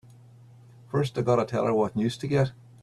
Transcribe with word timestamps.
First 0.87 1.15
I 1.19 1.21
gotta 1.21 1.45
tell 1.45 1.65
her 1.67 1.75
what 1.75 1.95
news 1.95 2.17
to 2.17 2.27
get! 2.27 2.53